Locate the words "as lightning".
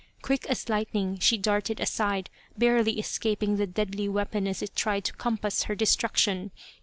0.47-1.19